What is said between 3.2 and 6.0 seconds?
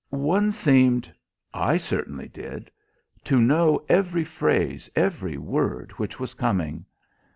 to know every phrase, every word